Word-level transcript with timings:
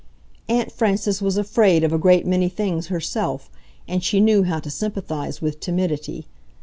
Aunt 0.49 0.71
Frances 0.71 1.21
was 1.21 1.37
afraid 1.37 1.83
of 1.83 1.93
a 1.93 1.99
great 1.99 2.25
many 2.25 2.49
things 2.49 2.87
herself, 2.87 3.51
and 3.87 4.03
she 4.03 4.19
knew 4.19 4.41
how 4.41 4.59
to 4.59 4.71
sympathize 4.71 5.43
with 5.43 5.59
timidity. 5.59 6.25